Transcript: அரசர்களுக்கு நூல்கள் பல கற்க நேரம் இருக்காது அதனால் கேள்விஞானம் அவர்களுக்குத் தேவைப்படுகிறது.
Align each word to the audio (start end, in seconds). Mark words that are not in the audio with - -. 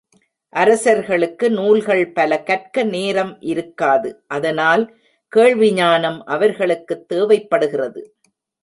அரசர்களுக்கு 0.53 1.49
நூல்கள் 1.49 2.11
பல 2.11 2.39
கற்க 2.43 2.83
நேரம் 2.83 3.37
இருக்காது 3.41 4.23
அதனால் 4.27 4.95
கேள்விஞானம் 5.35 6.19
அவர்களுக்குத் 6.25 7.07
தேவைப்படுகிறது. 7.09 8.15